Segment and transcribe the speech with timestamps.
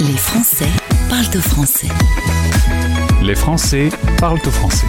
[0.00, 0.70] Les Français
[1.10, 1.88] parlent au français.
[3.20, 4.86] Les Français parlent au français.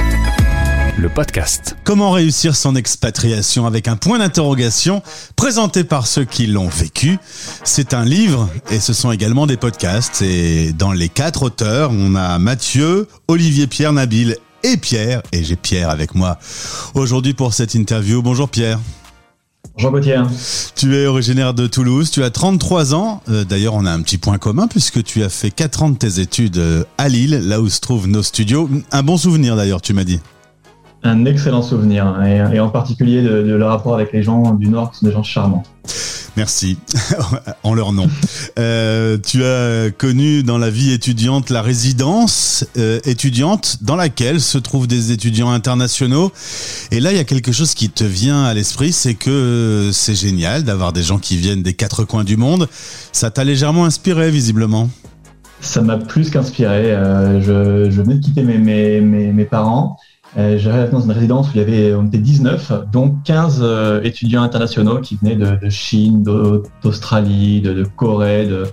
[1.00, 1.75] Le podcast.
[1.83, 5.02] Comment réussir son expatriation avec un point d'interrogation
[5.36, 7.18] présenté par ceux qui l'ont vécu.
[7.64, 10.22] C'est un livre et ce sont également des podcasts.
[10.22, 15.23] Et dans les quatre auteurs, on a Mathieu, Olivier Pierre Nabil et Pierre.
[15.32, 16.38] Et j'ai Pierre avec moi
[16.94, 18.21] aujourd'hui pour cette interview.
[18.21, 18.80] Bonjour Pierre.
[19.80, 20.18] Bonjour Gauthier.
[20.75, 23.21] Tu es originaire de Toulouse, tu as 33 ans.
[23.29, 25.96] Euh, D'ailleurs, on a un petit point commun puisque tu as fait 4 ans de
[25.96, 28.69] tes études euh, à Lille, là où se trouvent nos studios.
[28.92, 30.19] Un bon souvenir d'ailleurs, tu m'as dit.
[31.04, 34.67] Un excellent souvenir, et, et en particulier de, de, le rapport avec les gens du
[34.67, 35.64] Nord, qui sont des gens charmants.
[36.38, 36.78] Merci,
[37.64, 38.08] en leur nom.
[38.58, 44.58] Euh, tu as connu dans la vie étudiante la résidence euh, étudiante dans laquelle se
[44.58, 46.31] trouvent des étudiants internationaux.
[46.92, 50.16] Et là, il y a quelque chose qui te vient à l'esprit, c'est que c'est
[50.16, 52.67] génial d'avoir des gens qui viennent des quatre coins du monde.
[53.11, 54.89] Ça t'a légèrement inspiré, visiblement.
[55.61, 56.94] Ça m'a plus qu'inspiré.
[56.94, 59.97] Euh, je, je, venais de quitter mes parents.
[60.38, 64.02] Euh, J'arrive dans une résidence où il y avait, on était 19, donc 15 euh,
[64.03, 66.23] étudiants internationaux qui venaient de, de Chine,
[66.83, 68.66] d'Australie, de, de, Corée, de,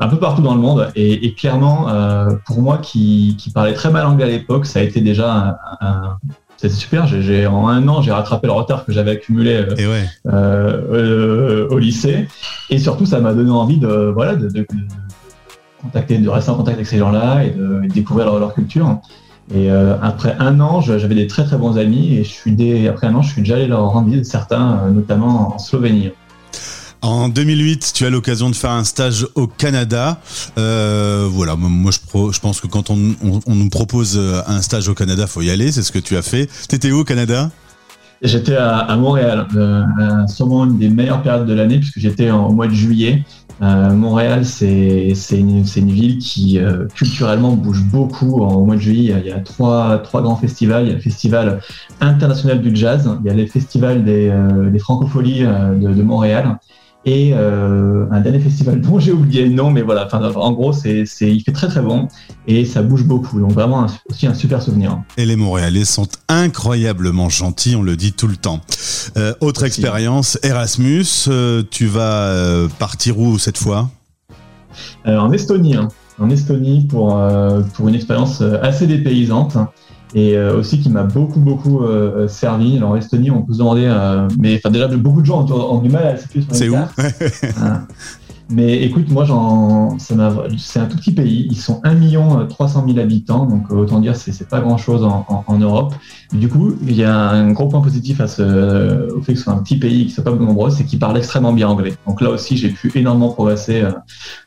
[0.00, 0.90] un peu partout dans le monde.
[0.96, 4.80] Et, et clairement, euh, pour moi qui, qui, parlais très mal anglais à l'époque, ça
[4.80, 6.18] a été déjà un, un
[6.56, 7.06] c'était super.
[7.06, 10.04] J'ai en un an, j'ai rattrapé le retard que j'avais accumulé euh, ouais.
[10.26, 12.28] euh, au lycée.
[12.70, 14.66] Et surtout, ça m'a donné envie de, voilà, de, de,
[15.82, 18.98] contacter, de rester en contact avec ces gens-là et de, découvrir leur, leur culture.
[19.52, 22.88] Et euh, après un an, j'avais des très très bons amis et je suis dès,
[22.88, 26.10] après un an, je suis déjà allé leur rendre visite certains, euh, notamment en Slovénie.
[27.02, 30.18] En 2008, tu as l'occasion de faire un stage au Canada.
[30.56, 34.62] Euh, voilà, moi je, pro, je, pense que quand on, on, on, nous propose un
[34.62, 35.70] stage au Canada, faut y aller.
[35.70, 36.48] C'est ce que tu as fait.
[36.66, 37.50] T'étais où au Canada?
[38.24, 39.82] J'étais à, à, Montréal, euh,
[40.28, 43.22] sûrement une des meilleures périodes de l'année puisque j'étais au mois de juillet.
[43.62, 48.42] Euh, Montréal, c'est une, ville qui euh, culturellement bouge beaucoup.
[48.42, 50.84] En, au mois de juillet, il y a trois, grands festivals.
[50.84, 51.60] Il y a le Festival
[52.00, 56.58] international du jazz, il y a le Festival des, euh, francopholies de, de, Montréal
[57.06, 61.04] et euh, un dernier festival dont j'ai oublié le nom, mais voilà, en gros, c'est,
[61.20, 62.08] il fait très très bon
[62.46, 63.40] et ça bouge beaucoup.
[63.40, 65.02] Donc vraiment un, aussi un super souvenir.
[65.16, 68.60] Et les Montréalais sont incroyablement gentils, on le dit tout le temps.
[69.16, 69.80] Euh, autre Merci.
[69.80, 72.32] expérience, Erasmus, euh, tu vas
[72.78, 73.90] partir où cette fois?
[75.04, 75.76] En Estonie.
[75.76, 75.88] Hein.
[76.18, 77.20] En Estonie pour,
[77.74, 79.56] pour une expérience assez dépaysante
[80.14, 82.76] et euh, aussi qui m'a beaucoup beaucoup euh, servi.
[82.76, 85.74] Alors en Estonie, on peut se demander, euh, mais enfin déjà beaucoup de gens ont,
[85.74, 86.76] ont du mal à situer sur C'est où
[88.50, 89.26] Mais écoute, moi,
[89.98, 91.48] c'est un tout petit pays.
[91.50, 95.58] Ils sont 1 million 300 000 habitants, donc autant dire c'est pas grand chose en,
[95.58, 95.94] Europe.
[96.32, 99.44] du coup, il y a un gros point positif à ce, au fait que ce
[99.44, 101.94] soit un petit pays qui soit pas nombreux, c'est qu'ils parlent extrêmement bien anglais.
[102.06, 103.84] Donc là aussi, j'ai pu énormément progresser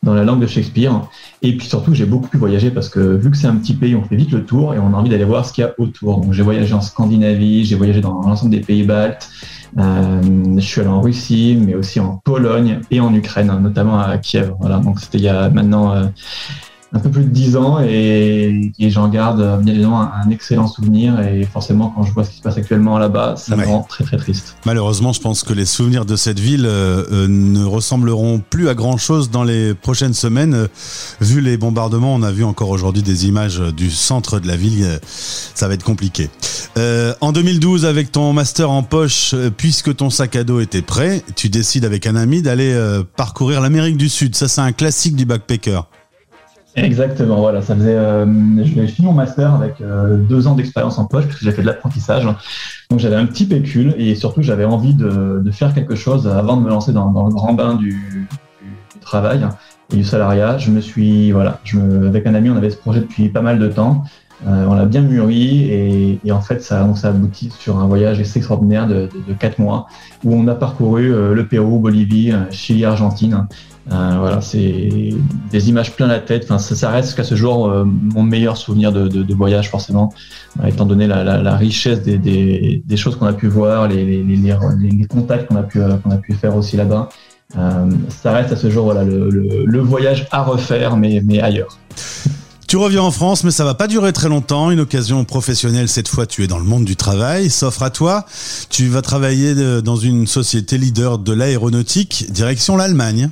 [0.03, 1.01] dans la langue de Shakespeare.
[1.41, 3.95] Et puis surtout, j'ai beaucoup pu voyager parce que vu que c'est un petit pays,
[3.95, 5.73] on fait vite le tour et on a envie d'aller voir ce qu'il y a
[5.79, 6.21] autour.
[6.21, 9.29] Donc j'ai voyagé en Scandinavie, j'ai voyagé dans l'ensemble des pays baltes.
[9.77, 10.21] Euh,
[10.55, 14.53] je suis allé en Russie, mais aussi en Pologne et en Ukraine, notamment à Kiev.
[14.59, 16.05] Voilà, donc c'était il euh,
[16.93, 20.67] un peu plus de dix ans et, et j'en garde bien évidemment un, un, excellent
[20.67, 21.19] souvenir.
[21.21, 23.65] Et forcément, quand je vois ce qui se passe actuellement là-bas, ça ouais.
[23.65, 24.55] me rend très très triste.
[24.65, 28.97] Malheureusement, je pense que les souvenirs de cette ville euh, ne ressembleront plus à grand
[28.97, 30.53] chose dans les prochaines semaines.
[30.53, 30.67] Euh,
[31.21, 34.83] vu les bombardements, on a vu encore aujourd'hui des images du centre de la ville.
[34.83, 36.29] Euh, ça va être compliqué.
[36.77, 41.23] Euh, en 2012, avec ton master en poche, puisque ton sac à dos était prêt,
[41.35, 42.77] tu décides avec un ami d'aller
[43.15, 44.35] parcourir l'Amérique du Sud.
[44.35, 45.87] Ça, c'est un classique du backpacker.
[46.77, 47.95] Exactement, voilà, ça faisait.
[47.95, 48.25] Euh,
[48.63, 51.67] j'ai fini mon master avec euh, deux ans d'expérience en poche puisque j'ai fait de
[51.67, 52.23] l'apprentissage.
[52.91, 56.61] Donc j'avais un petit pécule et surtout j'avais envie de, faire quelque chose avant de
[56.61, 58.27] me lancer dans, le grand bain du,
[59.01, 59.47] travail
[59.91, 60.59] et du salariat.
[60.59, 61.59] Je me suis, voilà,
[62.05, 64.03] avec un ami, on avait ce projet depuis pas mal de temps.
[64.45, 68.19] Euh, on l'a bien mûri et, en fait ça, donc ça aboutit sur un voyage
[68.19, 69.87] extraordinaire de, de, de quatre mois
[70.23, 73.47] où on a parcouru euh, le Pérou, Bolivie, Chili, Argentine.
[73.91, 75.13] Euh, voilà, c'est
[75.51, 76.43] des images plein la tête.
[76.49, 80.13] Enfin, ça, reste jusqu'à ce jour euh, mon meilleur souvenir de, voyage, forcément,
[80.61, 85.55] euh, étant donné la, richesse des, choses qu'on a pu voir, les, contacts qu'on
[86.11, 87.09] a pu faire aussi là-bas.
[87.53, 91.77] ça reste à ce jour le voyage à refaire, mais mais ailleurs.
[92.67, 94.71] Tu reviens en France, mais ça va pas durer très longtemps.
[94.71, 98.25] Une occasion professionnelle, cette fois, tu es dans le monde du travail, s'offre à toi.
[98.69, 103.29] Tu vas travailler dans une société leader de l'aéronautique, direction l'Allemagne.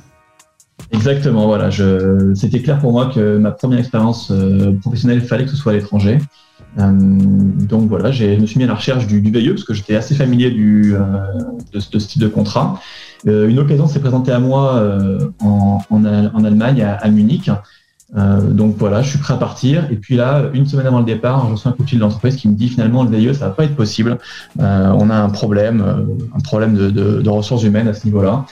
[0.96, 1.70] Exactement, voilà.
[1.70, 2.32] Je...
[2.34, 5.74] C'était clair pour moi que ma première expérience euh, professionnelle fallait que ce soit à
[5.74, 6.18] l'étranger.
[6.78, 9.96] Euh, donc voilà, je me suis mis à la recherche du, du parce que j'étais
[9.96, 11.00] assez familier du, euh,
[11.72, 12.80] de, de, ce type de contrat.
[13.26, 17.50] Euh, une occasion s'est présentée à moi euh, en, en, en, Allemagne, à, à Munich.
[18.14, 19.90] donc voilà, je suis prêt à partir.
[19.90, 22.28] Et puis là, une semaine avant le départ, je reçois un coup de fil de
[22.30, 24.18] qui me dit finalement le VIE, ça va pas être possible.
[24.58, 25.84] on a un problème,
[26.34, 28.46] un problème de, de ressources humaines à ce niveau-là.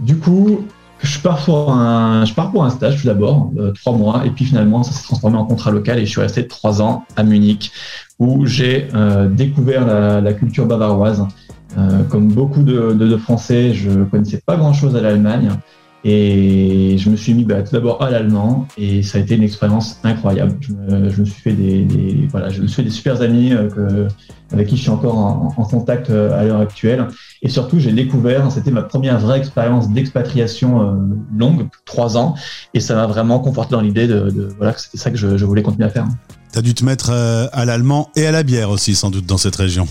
[0.00, 0.66] Du coup,
[1.02, 4.30] je pars pour un, je pars pour un stage tout d'abord, euh, trois mois, et
[4.30, 7.22] puis finalement ça s'est transformé en contrat local et je suis resté trois ans à
[7.22, 7.70] Munich
[8.18, 11.26] où j'ai euh, découvert la, culture bavaroise.
[11.76, 15.50] Euh, comme beaucoup de, de, Français, je connaissais pas grand-chose à l'Allemagne
[16.04, 19.42] et je me suis mis bah, tout d'abord à l'allemand et ça a été une
[19.42, 20.56] expérience incroyable.
[20.60, 24.06] Je me, suis fait des, voilà, je me suis fait des super amis que,
[24.52, 27.08] avec qui je suis encore en, contact à l'heure actuelle.
[27.42, 30.94] Et surtout, j'ai découvert, c'était ma première vraie expérience d'expatriation euh,
[31.36, 32.34] longue, trois ans,
[32.74, 35.62] et ça m'a vraiment conforté dans l'idée de, voilà que c'était ça que je, voulais
[35.62, 36.06] continuer à faire.
[36.52, 39.26] Tu as dû te mettre euh, à l'allemand et à la bière aussi, sans doute,
[39.26, 39.86] dans cette région.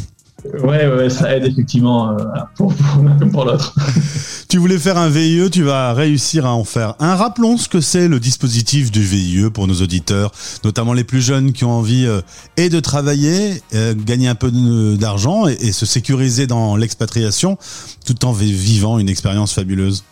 [0.63, 2.23] Ouais, ça aide effectivement euh,
[2.55, 3.75] pour, l'un comme pour l'autre.
[4.49, 7.15] tu voulais faire un VIE, tu vas réussir à en faire un.
[7.15, 10.31] Rappelons ce que c'est le dispositif du VIE pour nos auditeurs,
[10.63, 12.21] notamment les plus jeunes qui ont envie euh,
[12.57, 14.51] et de travailler, euh, gagner un peu
[14.97, 17.57] d'argent et, se sécuriser dans l'expatriation,
[18.05, 20.03] tout en vivant une expérience fabuleuse.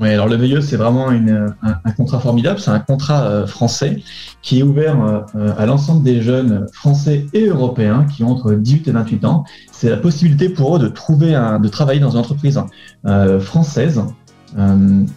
[0.00, 2.58] Oui, alors le VIE, c'est vraiment une, un, contrat formidable.
[2.58, 4.02] C'est un contrat euh, français
[4.42, 5.00] qui est ouvert
[5.36, 9.44] euh, à l'ensemble des jeunes français et européens qui ont entre 18 et 28 ans.
[9.70, 12.60] C'est la possibilité pour eux de trouver de travailler dans une entreprise
[13.06, 14.02] euh, française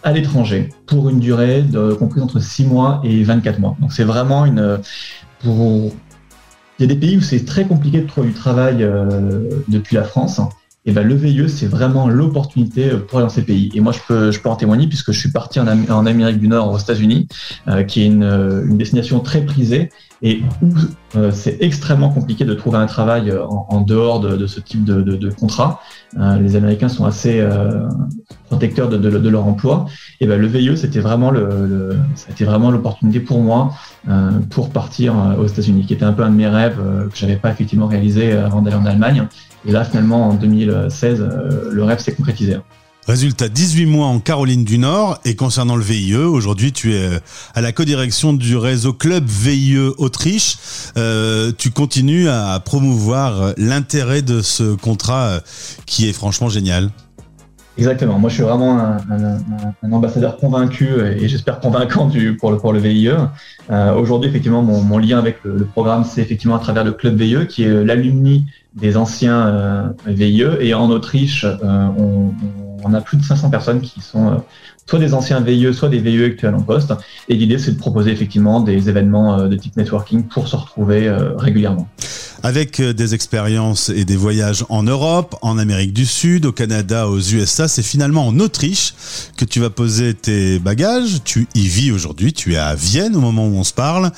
[0.04, 1.64] à l'étranger pour une durée
[2.00, 3.76] comprise entre 6 mois et 24 mois.
[3.80, 4.80] Donc c'est vraiment une
[5.46, 5.92] il
[6.80, 8.78] y a des pays où c'est très compliqué de trouver du travail
[9.68, 10.42] depuis la France
[10.88, 13.70] et ben, le VIE, c'est vraiment l'opportunité euh, pour aller dans ces pays.
[13.76, 16.48] Et moi, je peux, je peux en témoigner puisque je suis parti en, Amérique du
[16.48, 17.28] Nord, aux États-Unis,
[17.68, 19.90] euh, qui est une, euh, une, destination très prisée
[20.22, 20.74] et où
[21.32, 25.16] c'est extrêmement compliqué de trouver un travail en, dehors de, de, ce type de, de,
[25.16, 25.80] de contrat.
[26.42, 27.48] les Américains sont assez
[28.48, 29.86] protecteurs de, leur emploi.
[30.20, 33.74] Et ben, le VIE, c'était vraiment le, le ça a été vraiment l'opportunité pour moi
[34.50, 36.78] pour partir aux États-Unis, qui était un peu un de mes rêves
[37.12, 39.28] que j'avais pas effectivement réalisé avant d'aller en Allemagne.
[39.68, 42.58] Et là, finalement, en 2016, euh, le rêve s'est concrétisé.
[43.06, 45.20] Résultat, 18 mois en Caroline du Nord.
[45.26, 47.20] Et concernant le VIE, aujourd'hui, tu es euh,
[47.54, 50.58] à la codirection du réseau Club VIE Autriche.
[50.98, 55.42] Euh, tu continues à promouvoir l'intérêt de ce contrat
[55.86, 56.90] qui est franchement génial.
[57.78, 58.18] Exactement.
[58.18, 62.80] Moi, je suis vraiment un, ambassadeur convaincu et j'espère convaincant du, pour, le, pour le
[62.80, 63.12] VIE.
[63.70, 67.48] Aujourd'hui, effectivement, mon, lien avec le, le programme, c'est effectivement à travers le Club VIE,
[67.48, 68.46] qui est l'alumni
[68.78, 70.46] des anciens euh, VIE.
[70.60, 72.32] Et en Autriche, euh, on,
[72.84, 74.36] on, a plus de 500 personnes qui sont euh,
[74.86, 76.94] soit des anciens VIE, soit des VIE actuels en poste.
[77.28, 81.90] Et l'idée, c'est de proposer effectivement des événements de type networking pour se retrouver régulièrement.
[82.44, 87.20] Avec des expériences et des voyages en Europe, en Amérique du Sud, au Canada, aux
[87.20, 88.94] USA, c'est finalement en Autriche
[89.38, 91.24] que tu vas poser tes bagages.
[91.24, 94.12] Tu y vis aujourd'hui, tu es à Vienne au moment où on se parle,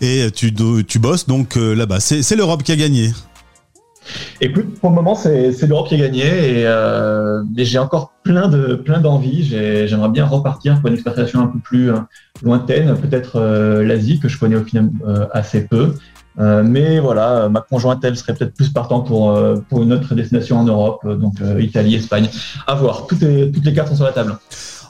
[0.00, 0.50] et tu,
[0.98, 2.00] bosses donc là-bas.
[2.00, 3.12] C'est l'Europe qui a gagné.
[4.40, 8.48] Écoute, pour le moment, c'est l'Europe qui a gagné, et, euh, mais j'ai encore plein
[8.48, 9.44] de plein d'envie.
[9.44, 11.98] J'aimerais bien repartir pour une expatriation un peu plus euh,
[12.42, 15.94] lointaine, peut-être euh, l'Asie que je connais au final euh, assez peu.
[16.36, 19.36] Mais voilà, ma conjointe elle serait peut-être plus partant pour
[19.68, 22.28] pour une autre destination en Europe, donc Italie, Espagne.
[22.66, 23.06] À voir.
[23.06, 24.36] Toutes les cartes sont sur la table.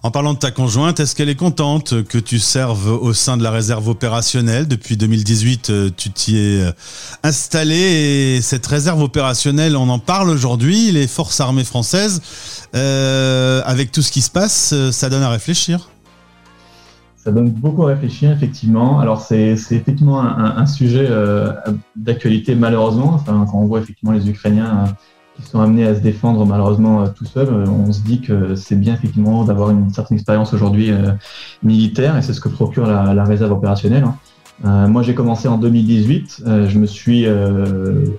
[0.05, 3.43] En parlant de ta conjointe, est-ce qu'elle est contente que tu serves au sein de
[3.43, 4.69] la réserve opérationnelle?
[4.69, 6.73] Depuis 2018, euh, tu t'y es euh,
[7.23, 12.21] installé et cette réserve opérationnelle, on en parle aujourd'hui, les forces armées françaises,
[12.75, 15.89] euh, avec tout ce qui se passe, ça donne à réfléchir
[17.25, 19.01] ça donne beaucoup à réfléchir, effectivement.
[19.01, 21.09] Alors, c'est effectivement un, sujet
[21.97, 23.13] d'actualité, malheureusement.
[23.15, 24.95] Enfin, quand on voit effectivement les Ukrainiens
[25.37, 28.55] qui sont amenés à se défendre malheureusement euh, tout seuls, euh, on se dit que
[28.55, 31.13] c'est bien effectivement d'avoir une certaine expérience aujourd'hui euh,
[31.63, 34.05] militaire et c'est ce que procure la, réserve opérationnelle.
[34.65, 34.89] Hein.
[34.89, 36.45] moi, j'ai commencé en 2018.
[36.69, 37.27] je me suis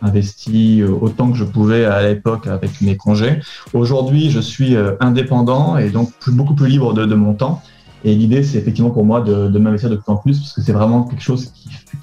[0.01, 3.39] investi autant que je pouvais à l'époque avec mes congés.
[3.74, 7.62] Aujourd'hui, je suis indépendant et donc beaucoup plus libre de, mon temps.
[8.07, 10.74] Et l'idée, c'est effectivement pour moi de, m'investir de plus en plus parce que c'est
[10.74, 11.51] vraiment quelque chose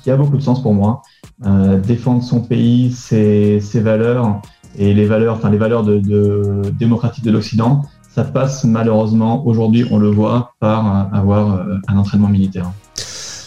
[0.03, 1.03] qui, a beaucoup de sens pour moi.
[1.87, 4.43] défendre son pays, ses, valeurs,
[4.77, 6.03] et les valeurs, enfin les valeurs de,
[6.77, 12.29] démocratiques de l'Occident, ça passe malheureusement aujourd'hui, on le voit, par avoir euh, un entraînement
[12.29, 12.71] militaire.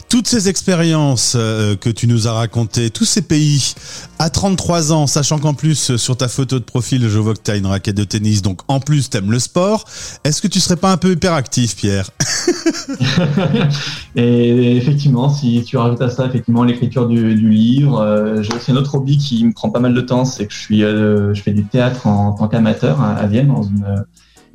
[0.07, 3.73] Toutes ces expériences euh, que tu nous as racontées, tous ces pays,
[4.19, 7.39] à 33 ans, sachant qu'en plus euh, sur ta photo de profil, je vois que
[7.43, 9.85] tu as une raquette de tennis, donc en plus tu aimes le sport,
[10.23, 12.11] est-ce que tu serais pas un peu hyperactif, Pierre?
[14.15, 18.75] Et effectivement, si tu rajoutes à ça effectivement l'écriture du, livre, euh, j'ai aussi un
[18.75, 21.51] autre hobby qui me prend pas mal de temps, c'est que je suis, je fais
[21.51, 24.05] du théâtre en, tant qu'amateur à, Vienne dans une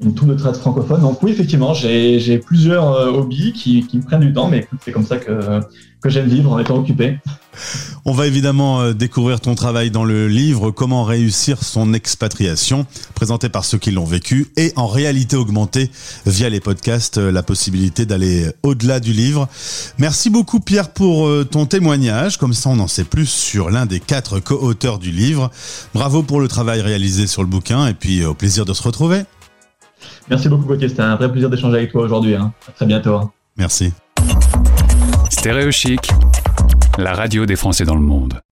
[0.02, 1.02] une tour de traite francophone.
[1.02, 5.04] Donc oui, effectivement, j'ai plusieurs euh, hobbies qui, me prennent du temps, mais c'est comme
[5.04, 5.60] ça que,
[6.00, 7.18] que j'aime vivre en étant occupé.
[8.06, 13.50] On va évidemment euh, découvrir ton travail dans le livre Comment réussir son expatriation, présenté
[13.50, 15.90] par ceux qui l'ont vécu, et en réalité augmentée
[16.24, 19.48] via les podcasts, euh, la possibilité d'aller au-delà du livre.
[19.98, 24.00] Merci beaucoup Pierre pour ton témoignage, comme ça on en sait plus sur l'un des
[24.00, 25.50] quatre co-auteurs du livre.
[25.92, 29.24] Bravo pour le travail réalisé sur le bouquin, et puis au plaisir de se retrouver.
[30.30, 32.36] Merci beaucoup Gauthier, c'était un vrai plaisir d'échanger avec toi aujourd'hui.
[32.36, 32.52] Hein.
[32.68, 33.16] À très bientôt.
[33.16, 33.32] Hein.
[33.56, 33.92] Merci.
[35.28, 36.08] Stéréo Chic,
[36.98, 38.40] la radio des Français dans le monde.